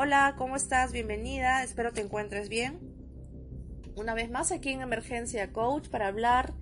[0.00, 0.92] Hola, ¿cómo estás?
[0.92, 2.78] Bienvenida, espero te encuentres bien.
[3.96, 6.54] Una vez más aquí en Emergencia Coach para hablar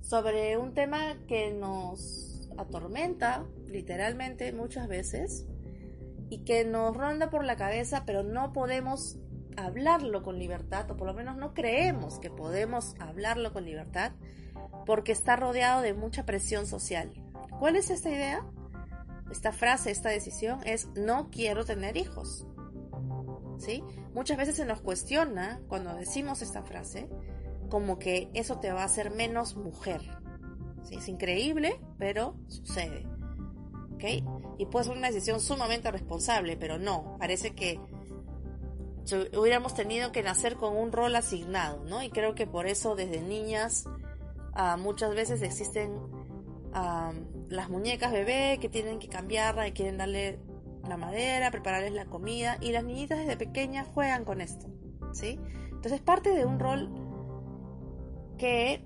[0.00, 5.44] sobre un tema que nos atormenta literalmente muchas veces
[6.30, 9.18] y que nos ronda por la cabeza, pero no podemos
[9.58, 14.12] hablarlo con libertad, o por lo menos no creemos que podemos hablarlo con libertad,
[14.86, 17.12] porque está rodeado de mucha presión social.
[17.58, 18.46] ¿Cuál es esta idea?
[19.30, 22.46] Esta frase, esta decisión es no quiero tener hijos.
[23.58, 23.82] ¿Sí?
[24.14, 27.08] Muchas veces se nos cuestiona cuando decimos esta frase
[27.68, 30.00] como que eso te va a hacer menos mujer.
[30.84, 30.96] ¿Sí?
[30.96, 33.06] Es increíble, pero sucede.
[33.94, 34.04] ¿Ok?
[34.58, 37.80] Y puede ser una decisión sumamente responsable, pero no, parece que
[39.16, 42.02] hubiéramos tenido que nacer con un rol asignado, ¿no?
[42.02, 43.84] Y creo que por eso desde niñas
[44.54, 45.98] ah, muchas veces existen
[46.74, 47.12] ah,
[47.48, 50.38] las muñecas bebé que tienen que cambiarla y quieren darle
[50.88, 54.66] la madera, prepararles la comida y las niñitas desde pequeñas juegan con esto,
[55.12, 55.38] ¿sí?
[55.70, 56.90] Entonces parte de un rol
[58.38, 58.84] que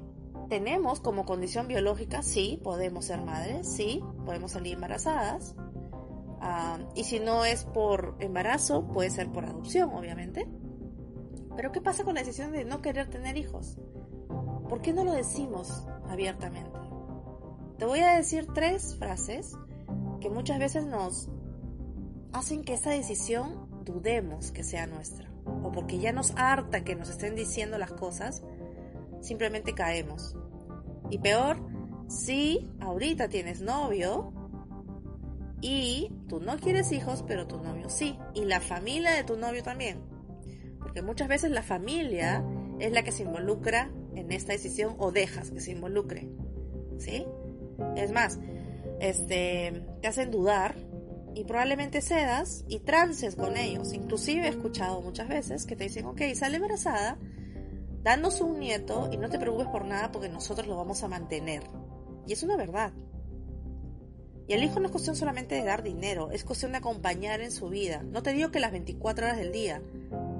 [0.48, 5.54] tenemos como condición biológica, sí, podemos ser madres, sí, podemos salir embarazadas,
[6.44, 10.48] Ah, y si no es por embarazo, puede ser por adopción, obviamente.
[11.54, 13.78] Pero ¿qué pasa con la decisión de no querer tener hijos?
[14.68, 16.76] ¿Por qué no lo decimos abiertamente?
[17.78, 19.56] Te voy a decir tres frases
[20.20, 21.30] que muchas veces nos
[22.32, 25.30] hacen que esta decisión dudemos que sea nuestra.
[25.62, 28.42] O porque ya nos harta que nos estén diciendo las cosas,
[29.20, 30.36] simplemente caemos.
[31.10, 31.58] Y peor,
[32.08, 34.32] si ahorita tienes novio,
[35.62, 38.18] y tú no quieres hijos, pero tu novio sí.
[38.34, 40.02] Y la familia de tu novio también.
[40.80, 42.44] Porque muchas veces la familia
[42.80, 46.28] es la que se involucra en esta decisión o dejas que se involucre.
[46.98, 47.24] ¿Sí?
[47.96, 48.40] Es más,
[49.00, 50.74] este, te hacen dudar
[51.34, 53.92] y probablemente cedas y trances con ellos.
[53.92, 57.18] Inclusive he escuchado muchas veces que te dicen, ok, sale embarazada,
[58.02, 61.62] danos un nieto y no te preocupes por nada porque nosotros lo vamos a mantener.
[62.26, 62.92] Y es una verdad.
[64.48, 67.52] Y el hijo no es cuestión solamente de dar dinero, es cuestión de acompañar en
[67.52, 68.02] su vida.
[68.02, 69.82] No te digo que las 24 horas del día,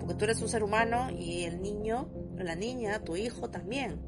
[0.00, 4.00] porque tú eres un ser humano y el niño, la niña, tu hijo también.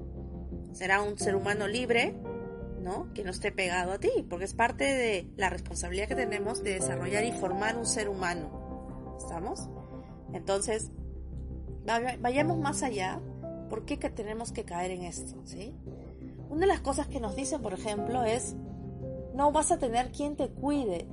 [0.73, 2.17] Será un ser humano libre,
[2.85, 3.13] ¿no?
[3.15, 6.75] Que no esté pegado a ti, porque es parte de la responsabilidad que tenemos de
[6.75, 9.17] desarrollar y formar un ser humano.
[9.19, 9.69] ¿Estamos?
[10.33, 10.91] Entonces,
[12.21, 13.21] vayamos más allá.
[13.71, 15.41] ¿Por qué que tenemos que caer en esto?
[15.45, 15.75] ¿sí?
[16.51, 18.55] Una de las cosas que nos dicen, por ejemplo, es
[19.35, 21.09] no vas a tener quien te cuide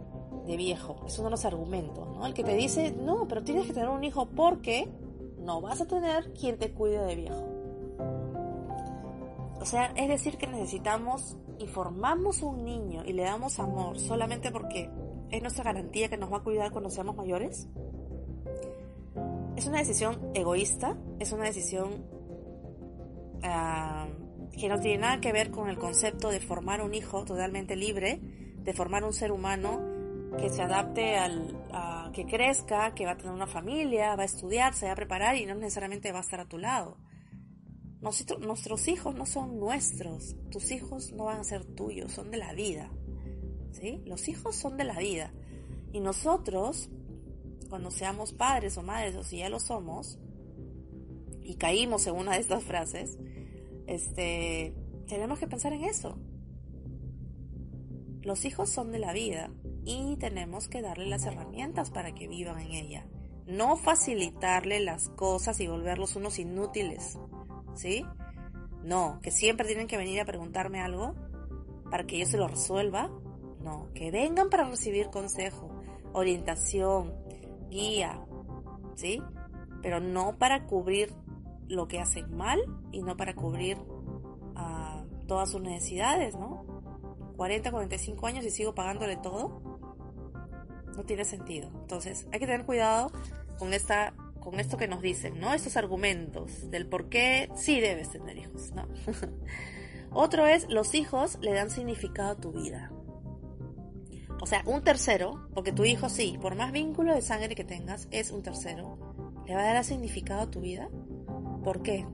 [0.46, 1.04] de viejo.
[1.08, 2.26] Es uno de los argumentos, ¿no?
[2.26, 4.90] El que te dice, no, pero tienes que tener un hijo porque
[5.40, 7.51] no vas a tener quien te cuide de viejo.
[9.62, 14.52] O sea, es decir que necesitamos y formamos un niño y le damos amor solamente
[14.52, 14.90] porque
[15.30, 17.68] es nuestra garantía que nos va a cuidar cuando seamos mayores.
[19.56, 22.06] Es una decisión egoísta, es una decisión
[23.44, 24.08] ah,
[24.52, 28.20] que no tiene nada que ver con el concepto de formar un hijo totalmente libre,
[28.20, 29.80] de formar un ser humano
[30.40, 34.74] que se adapte al, que crezca, que va a tener una familia, va a estudiar,
[34.74, 36.98] se va a preparar y no necesariamente va a estar a tu lado.
[38.02, 42.54] Nuestros hijos no son nuestros, tus hijos no van a ser tuyos, son de la
[42.54, 42.92] vida.
[43.72, 44.02] ¿sí?
[44.06, 45.32] Los hijos son de la vida.
[45.94, 46.90] Y nosotros,
[47.70, 50.20] cuando seamos padres o madres, o si ya lo somos,
[51.44, 53.18] y caímos en una de estas frases,
[53.88, 54.74] este,
[55.08, 56.18] tenemos que pensar en eso.
[58.22, 59.52] Los hijos son de la vida
[59.84, 63.08] y tenemos que darle las herramientas para que vivan en ella.
[63.48, 67.18] No facilitarle las cosas y volverlos unos inútiles.
[67.82, 68.06] ¿Sí?
[68.84, 71.16] No, que siempre tienen que venir a preguntarme algo
[71.90, 73.10] para que yo se lo resuelva.
[73.64, 75.82] No, que vengan para recibir consejo,
[76.14, 77.12] orientación,
[77.72, 78.24] guía.
[78.94, 79.20] ¿Sí?
[79.82, 81.12] Pero no para cubrir
[81.68, 82.60] lo que hacen mal
[82.92, 83.78] y no para cubrir
[84.56, 86.66] ah, todas sus necesidades, ¿no?
[87.38, 89.60] 40, 45 años y sigo pagándole todo,
[90.96, 91.72] no tiene sentido.
[91.82, 93.12] Entonces, hay que tener cuidado
[93.58, 95.54] con esta con esto que nos dicen, ¿no?
[95.54, 98.88] Estos argumentos del por qué sí debes tener hijos, ¿no?
[100.12, 102.92] Otro es, los hijos le dan significado a tu vida.
[104.42, 108.08] O sea, un tercero, porque tu hijo sí, por más vínculo de sangre que tengas,
[108.12, 108.98] es un tercero,
[109.46, 110.90] ¿le va a dar significado a tu vida?
[111.64, 112.06] ¿Por qué?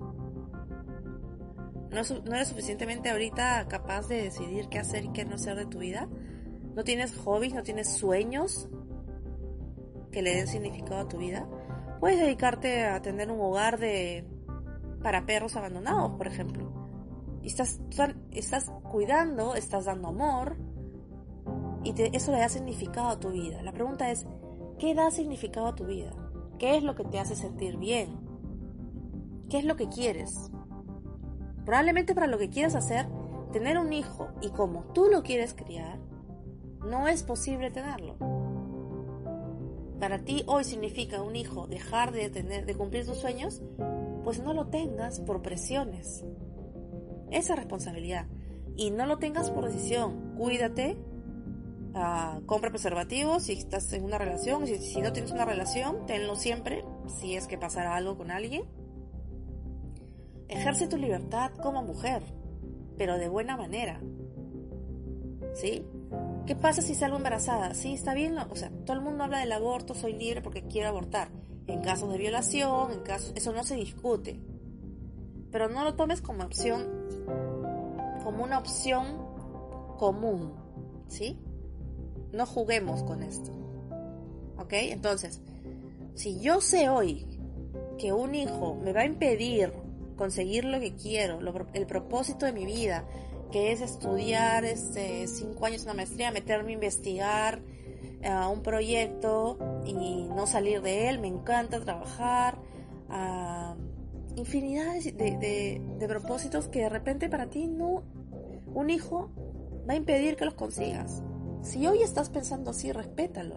[1.90, 2.02] ¿No,
[2.36, 6.10] eres suficientemente ahorita capaz de decidir qué hacer y qué no hacer de tu vida?
[6.76, 7.54] ¿No tienes hobbies?
[7.54, 8.68] ¿No tienes sueños
[10.12, 11.48] que le den significado a tu vida?
[12.00, 14.26] Puedes dedicarte a tener un hogar de
[15.02, 16.72] para perros abandonados, por ejemplo.
[17.42, 17.80] Y estás,
[18.32, 20.58] estás cuidando, estás dando amor
[21.84, 23.62] y eso le da significado a tu vida.
[23.62, 24.28] La pregunta es,
[24.80, 26.12] ¿Qué da significado a tu vida?
[26.60, 28.20] ¿Qué es lo que te hace sentir bien?
[29.50, 30.52] ¿Qué es lo que quieres?
[31.66, 33.08] Probablemente para lo que quieres hacer,
[33.52, 35.98] tener un hijo y como tú lo quieres criar,
[36.86, 38.18] no es posible tenerlo.
[40.00, 43.62] Para ti hoy significa un hijo dejar de tener de cumplir tus sueños,
[44.24, 46.24] pues no lo tengas por presiones.
[47.32, 48.28] Esa responsabilidad
[48.76, 50.36] y no lo tengas por decisión.
[50.38, 50.98] Cuídate,
[51.96, 56.36] uh, compra preservativos si estás en una relación, si, si no tienes una relación, tenlo
[56.36, 56.86] siempre,
[57.20, 58.64] si es que pasará algo con alguien.
[60.48, 62.24] Ejerce tu libertad como mujer,
[62.98, 64.00] pero de buena manera.
[65.56, 65.84] ¿Sí?
[66.48, 67.74] ¿Qué pasa si salgo embarazada?
[67.74, 70.88] Sí, está bien, o sea, todo el mundo habla del aborto, soy libre porque quiero
[70.88, 71.28] abortar.
[71.68, 74.40] En casos de violación, en casos, eso no se discute.
[75.52, 76.88] Pero no lo tomes como opción,
[78.24, 79.06] como una opción
[79.98, 80.54] común,
[81.10, 81.38] ¿sí?
[82.32, 83.52] No juguemos con esto.
[84.58, 84.72] ¿Ok?
[84.72, 85.42] Entonces,
[86.14, 87.28] si yo sé hoy
[87.98, 89.74] que un hijo me va a impedir
[90.16, 91.40] conseguir lo que quiero,
[91.74, 93.04] el propósito de mi vida,
[93.52, 97.62] que es estudiar este, cinco años una maestría, meterme a investigar
[98.24, 102.60] uh, un proyecto y no salir de él, me encanta trabajar,
[104.36, 108.04] infinidad de, de, de, propósitos que de repente para ti no,
[108.74, 109.32] un hijo
[109.90, 111.24] va a impedir que los consigas.
[111.62, 113.56] Si hoy estás pensando así, respétalo.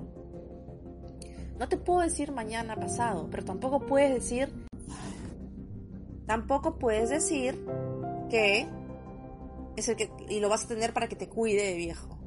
[1.59, 4.51] No te puedo decir mañana pasado, pero tampoco puedes decir,
[6.27, 7.63] tampoco puedes decir
[8.31, 8.67] que
[10.29, 12.19] y lo vas a tener para que te cuide de viejo.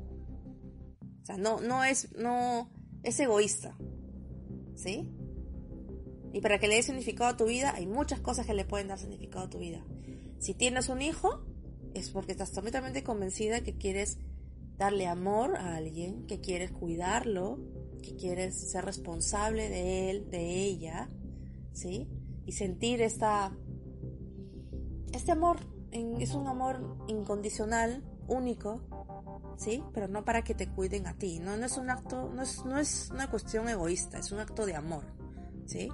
[1.22, 2.70] O sea, no no es no
[3.04, 3.78] es egoísta.
[4.76, 5.12] ¿Sí?
[6.34, 8.88] Y para que le dé significado a tu vida, hay muchas cosas que le pueden
[8.88, 9.86] dar significado a tu vida.
[10.40, 11.46] Si tienes un hijo,
[11.94, 14.18] es porque estás totalmente convencida que quieres
[14.78, 17.60] darle amor a alguien, que quieres cuidarlo,
[18.02, 21.10] que quieres ser responsable de él, de ella,
[21.72, 22.10] ¿sí?
[22.46, 23.56] Y sentir esta
[25.14, 25.60] este amor
[26.20, 28.82] es un amor incondicional, único,
[29.58, 29.84] ¿sí?
[29.94, 31.56] Pero no para que te cuiden a ti, ¿no?
[31.58, 34.76] No es un acto, no es, no es una cuestión egoísta, es un acto de
[34.76, 35.04] amor,
[35.66, 35.90] ¿sí?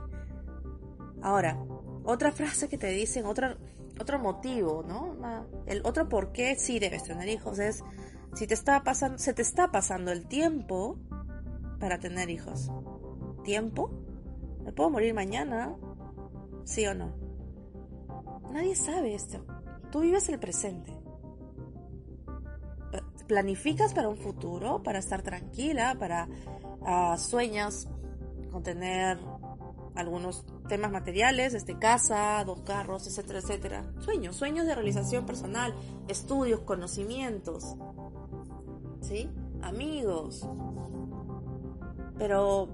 [1.22, 1.58] Ahora,
[2.06, 3.58] otra frase que te dicen, otra,
[4.00, 5.18] otro motivo, ¿no?
[5.66, 7.84] El otro por qué sí debes tener hijos es
[8.36, 10.98] si te está pasando, se te está pasando el tiempo
[11.80, 12.72] para tener hijos.
[13.44, 13.92] ¿Tiempo?
[14.64, 15.76] ¿Me puedo morir mañana?
[16.64, 17.16] ¿Sí o no?
[18.52, 19.46] Nadie sabe esto.
[19.92, 20.94] Tú vives el presente.
[23.28, 26.28] Planificas para un futuro, para estar tranquila, para
[26.82, 27.88] uh, sueñas
[28.52, 29.20] con tener
[29.96, 33.94] algunos temas materiales, este casa, dos carros, etcétera, etcétera.
[34.00, 35.76] Sueños, sueños de realización personal,
[36.08, 37.76] estudios, conocimientos,
[39.02, 39.30] ¿sí?
[39.62, 40.48] Amigos.
[42.18, 42.70] Pero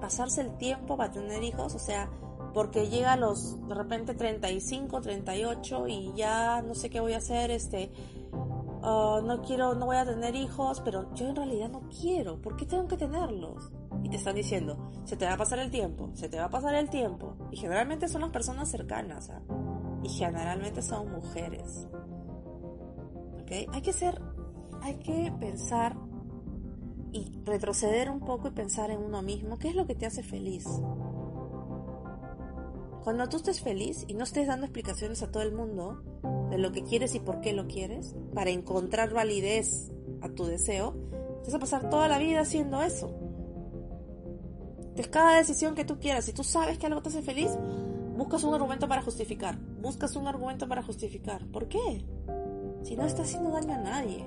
[0.00, 2.10] pasarse el tiempo para tener hijos, o sea,
[2.54, 7.18] porque llega a los de repente 35, 38 y ya no sé qué voy a
[7.18, 7.90] hacer, este,
[8.32, 12.56] uh, no quiero, no voy a tener hijos, pero yo en realidad no quiero, ¿por
[12.56, 13.72] qué tengo que tenerlos?
[14.04, 16.50] Y te están diciendo, se te va a pasar el tiempo, se te va a
[16.50, 17.36] pasar el tiempo.
[17.50, 19.42] Y generalmente son las personas cercanas, ¿ah?
[20.02, 21.88] y generalmente son mujeres.
[23.42, 23.50] ¿Ok?
[23.72, 24.20] Hay que ser,
[24.80, 25.96] hay que pensar
[27.12, 30.22] y retroceder un poco y pensar en uno mismo, ¿qué es lo que te hace
[30.22, 30.66] feliz?
[33.04, 36.02] Cuando tú estés feliz y no estés dando explicaciones a todo el mundo
[36.48, 39.92] de lo que quieres y por qué lo quieres, para encontrar validez
[40.22, 40.94] a tu deseo,
[41.44, 43.14] vas a pasar toda la vida haciendo eso.
[44.78, 47.50] Entonces, cada decisión que tú quieras, si tú sabes que algo te hace feliz,
[48.16, 49.58] buscas un argumento para justificar.
[49.58, 51.46] Buscas un argumento para justificar.
[51.48, 52.06] ¿Por qué?
[52.84, 54.26] Si no estás haciendo daño a nadie.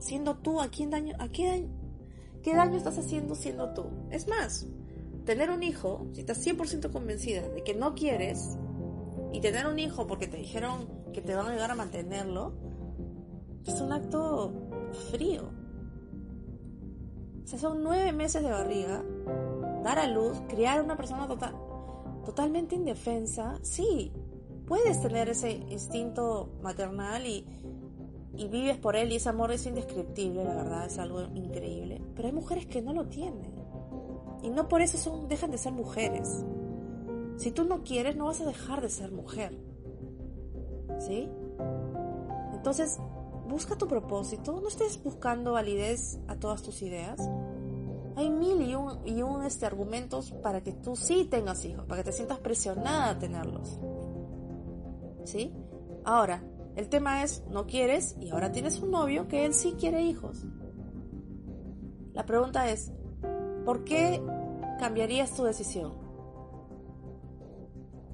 [0.00, 1.14] Siendo tú, ¿a quién daño?
[1.18, 1.68] ¿A qué daño?
[2.42, 3.86] ¿Qué daño estás haciendo siendo tú?
[4.10, 4.66] Es más,
[5.24, 8.58] tener un hijo, si estás 100% convencida de que no quieres,
[9.32, 12.52] y tener un hijo porque te dijeron que te van a ayudar a mantenerlo,
[13.66, 14.52] es un acto
[15.10, 15.50] frío.
[17.44, 19.02] O sea, son nueve meses de barriga,
[19.82, 21.54] dar a luz, criar a una persona total,
[22.24, 23.58] totalmente indefensa.
[23.62, 24.12] Sí,
[24.66, 27.44] puedes tener ese instinto maternal y,
[28.36, 32.00] y vives por él y ese amor es indescriptible, la verdad, es algo increíble.
[32.14, 33.59] Pero hay mujeres que no lo tienen.
[34.42, 36.44] Y no por eso son, dejan de ser mujeres.
[37.36, 39.56] Si tú no quieres, no vas a dejar de ser mujer.
[40.98, 41.28] ¿Sí?
[42.52, 42.98] Entonces,
[43.48, 47.18] busca tu propósito, no estés buscando validez a todas tus ideas.
[48.16, 52.02] Hay mil y un, y un este, argumentos para que tú sí tengas hijos, para
[52.02, 53.78] que te sientas presionada a tenerlos.
[55.24, 55.52] ¿Sí?
[56.04, 56.42] Ahora,
[56.76, 60.44] el tema es, no quieres y ahora tienes un novio que él sí quiere hijos.
[62.12, 62.92] La pregunta es,
[63.64, 64.22] ¿por qué
[64.78, 65.92] cambiarías tu decisión?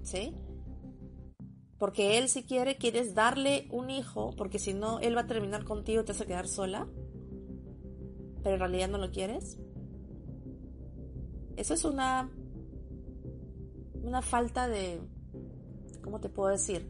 [0.03, 0.35] ¿Sí?
[1.79, 5.65] Porque él si quiere, quieres darle un hijo, porque si no, él va a terminar
[5.65, 6.89] contigo y te vas a quedar sola.
[8.43, 9.59] Pero en realidad no lo quieres.
[11.57, 12.31] Eso es una.
[14.03, 15.01] Una falta de.
[16.03, 16.89] ¿Cómo te puedo decir?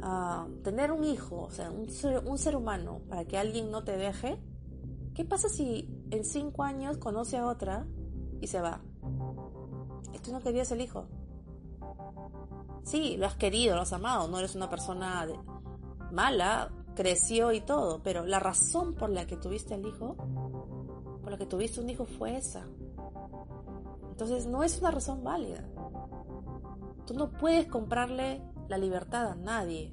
[0.00, 3.84] Ah, tener un hijo, o sea, un ser, un ser humano, para que alguien no
[3.84, 4.38] te deje.
[5.14, 7.86] ¿Qué pasa si en cinco años conoce a otra
[8.40, 8.80] y se va?
[10.22, 11.06] ¿Tú no querías el hijo?
[12.82, 15.26] Sí, lo has querido, lo has amado, no eres una persona
[16.12, 20.16] mala, creció y todo, pero la razón por la que tuviste el hijo,
[21.22, 22.66] por la que tuviste un hijo fue esa.
[24.10, 25.64] Entonces no es una razón válida.
[27.06, 29.92] Tú no puedes comprarle la libertad a nadie.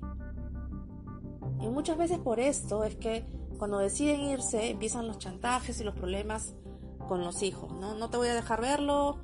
[1.61, 3.25] Y muchas veces por esto es que
[3.57, 6.53] cuando deciden irse empiezan los chantajes y los problemas
[7.07, 7.71] con los hijos.
[7.73, 9.17] No, no te voy a dejar verlo,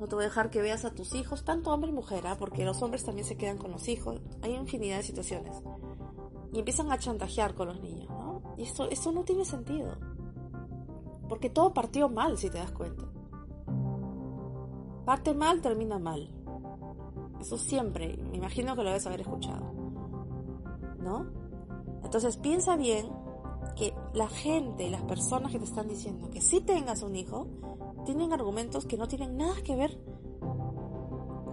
[0.00, 2.36] no te voy a dejar que veas a tus hijos, tanto hombre y mujer, ¿ah?
[2.38, 4.20] porque los hombres también se quedan con los hijos.
[4.42, 5.56] Hay infinidad de situaciones.
[6.52, 8.42] Y empiezan a chantajear con los niños, ¿no?
[8.56, 9.96] Y esto, esto no tiene sentido.
[11.28, 13.04] Porque todo partió mal, si te das cuenta.
[15.04, 16.34] Parte mal, termina mal.
[17.40, 19.72] Eso siempre, me imagino que lo debes haber escuchado.
[20.98, 21.26] ¿No?
[22.02, 23.10] Entonces piensa bien
[23.78, 27.46] que la gente las personas que te están diciendo que si tengas un hijo,
[28.04, 29.96] tienen argumentos que no tienen nada que ver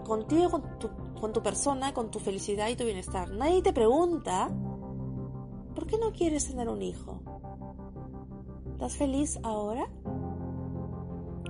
[0.04, 0.90] contigo, con tu,
[1.20, 3.30] con tu persona, con tu felicidad y tu bienestar.
[3.30, 4.50] Nadie te pregunta,
[5.76, 7.22] ¿por qué no quieres tener un hijo?
[8.74, 9.88] ¿Estás feliz ahora?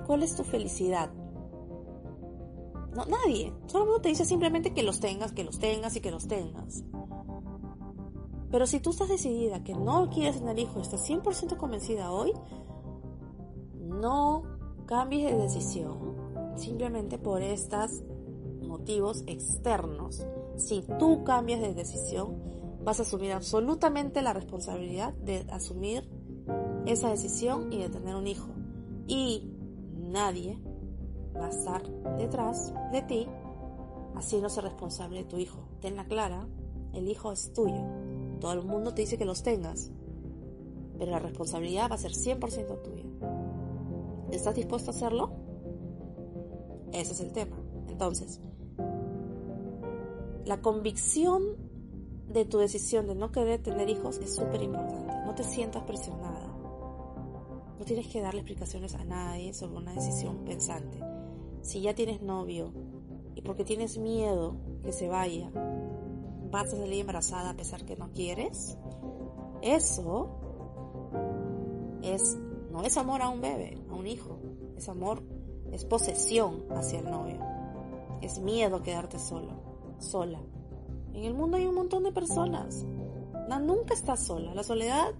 [0.06, 1.10] ¿Cuál es tu felicidad?
[2.94, 3.52] No, nadie.
[3.66, 6.28] Todo el mundo te dice simplemente que los tengas, que los tengas y que los
[6.28, 6.84] tengas.
[8.50, 12.32] Pero si tú estás decidida que no quieres tener hijos, estás 100% convencida hoy,
[13.74, 14.42] no
[14.86, 16.16] cambies de decisión
[16.56, 18.02] simplemente por estos
[18.62, 20.26] motivos externos.
[20.56, 22.36] Si tú cambias de decisión,
[22.84, 26.08] vas a asumir absolutamente la responsabilidad de asumir
[26.86, 28.48] esa decisión y de tener un hijo.
[29.06, 29.52] Y
[29.92, 30.58] nadie
[31.36, 31.82] va a estar
[32.16, 33.28] detrás de ti
[34.14, 35.68] haciéndose responsable de tu hijo.
[35.80, 36.46] Tenla clara,
[36.94, 38.05] el hijo es tuyo.
[38.40, 39.90] Todo el mundo te dice que los tengas,
[40.98, 43.04] pero la responsabilidad va a ser 100% tuya.
[44.30, 45.32] ¿Estás dispuesto a hacerlo?
[46.92, 47.56] Ese es el tema.
[47.88, 48.40] Entonces,
[50.44, 51.42] la convicción
[52.32, 55.12] de tu decisión de no querer tener hijos es súper importante.
[55.24, 56.46] No te sientas presionada.
[57.78, 60.98] No tienes que darle explicaciones a nadie sobre una decisión pensante.
[61.62, 62.72] Si ya tienes novio
[63.34, 65.50] y porque tienes miedo que se vaya,
[66.56, 68.78] vas a salir embarazada a pesar que no quieres,
[69.60, 70.40] eso
[72.02, 72.38] es
[72.70, 74.38] no es amor a un bebé, a un hijo.
[74.76, 75.22] Es amor,
[75.72, 77.38] es posesión hacia el novio.
[78.20, 79.52] Es miedo quedarte solo,
[79.98, 80.40] sola.
[81.14, 82.84] En el mundo hay un montón de personas.
[83.48, 84.54] No, nunca estás sola.
[84.54, 85.14] La soledad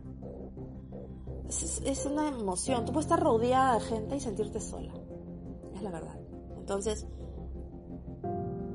[1.48, 2.84] es, es, una emoción.
[2.84, 4.92] Tú puedes estar rodeada de gente y sentirte sola.
[5.74, 6.18] Es la verdad.
[6.58, 7.06] Entonces,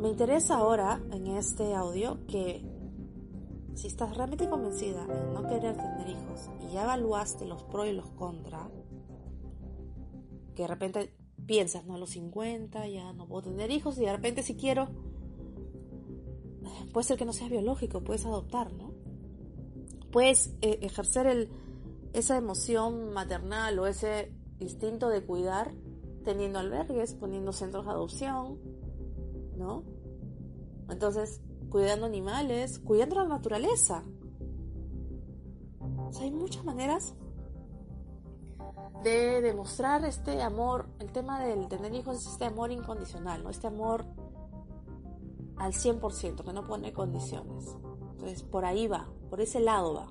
[0.02, 2.66] me interesa ahora en este audio que
[3.76, 7.94] si estás realmente convencida en no querer tener hijos y ya evaluaste los pros y
[7.94, 8.68] los contras,
[10.56, 11.14] que de repente
[11.46, 14.90] piensas, no, a los 50 ya no puedo tener hijos y de repente si quiero,
[16.92, 18.94] puede ser que no sea biológico, puedes adoptar, ¿no?
[20.12, 21.48] Puedes eh, ejercer
[22.14, 25.74] esa emoción maternal o ese instinto de cuidar
[26.24, 28.60] teniendo albergues, poniendo centros de adopción,
[29.58, 29.91] ¿no?
[30.92, 34.04] Entonces, cuidando animales, cuidando la naturaleza.
[36.08, 37.16] O sea, hay muchas maneras
[39.04, 40.90] de demostrar este amor.
[41.00, 43.50] El tema del tener hijos es este amor incondicional, ¿no?
[43.50, 44.06] Este amor
[45.58, 47.76] al 100%, que no pone condiciones.
[48.12, 50.08] Entonces, por ahí va, por ese lado va.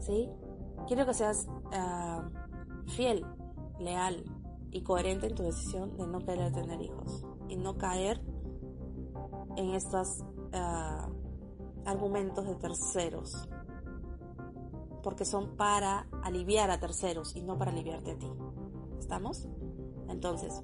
[0.00, 0.28] ¿Sí?
[0.88, 3.24] Quiero que seas uh, fiel,
[3.78, 4.24] leal
[4.70, 8.20] y coherente en tu decisión de no querer tener hijos y no caer
[9.56, 10.20] en estos
[10.52, 13.48] uh, argumentos de terceros,
[15.02, 18.30] porque son para aliviar a terceros y no para aliviarte a ti.
[18.98, 19.48] ¿Estamos?
[20.08, 20.62] Entonces,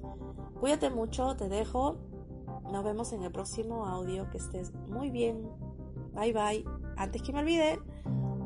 [0.59, 1.97] cuídate mucho, te dejo.
[2.71, 4.29] Nos vemos en el próximo audio.
[4.29, 5.49] Que estés muy bien.
[6.13, 6.65] Bye bye.
[6.97, 7.79] Antes que me olvide,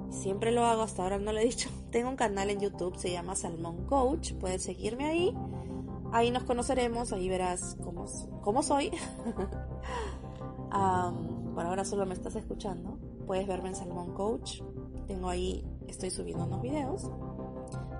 [0.09, 1.69] siempre lo hago, hasta ahora no lo he dicho.
[1.91, 4.33] Tengo un canal en YouTube, se llama Salmón Coach.
[4.33, 5.37] Puedes seguirme ahí.
[6.11, 8.05] Ahí nos conoceremos, ahí verás cómo,
[8.41, 8.91] cómo soy.
[11.53, 12.97] por ahora solo me estás escuchando.
[13.25, 14.61] Puedes verme en Salmón Coach.
[15.07, 17.09] Tengo ahí, estoy subiendo unos videos.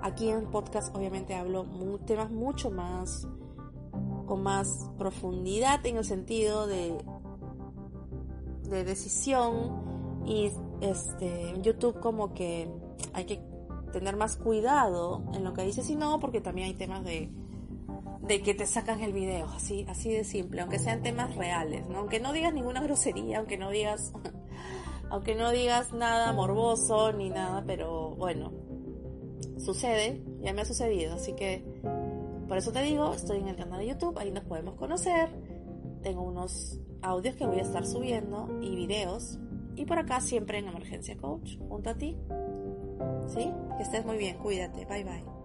[0.02, 1.66] Aquí en podcast obviamente hablo
[2.06, 3.26] temas mucho más
[4.26, 6.98] con más profundidad en el sentido de
[8.68, 12.68] de decisión y este YouTube como que
[13.12, 13.40] hay que
[13.92, 17.30] tener más cuidado en lo que dices y no porque también hay temas de
[18.26, 21.98] de que te sacan el video, así, así de simple, aunque sean temas reales, ¿no?
[21.98, 24.12] Aunque no digas ninguna grosería, aunque no digas,
[25.10, 28.52] aunque no digas nada morboso ni nada, pero bueno,
[29.58, 31.64] sucede, ya me ha sucedido, así que
[32.48, 35.28] por eso te digo, estoy en el canal de YouTube, ahí nos podemos conocer,
[36.02, 39.38] tengo unos audios que voy a estar subiendo y videos,
[39.76, 42.16] y por acá siempre en Emergencia Coach, junto a ti.
[43.28, 43.52] ¿Sí?
[43.76, 45.35] Que estés muy bien, cuídate, bye bye.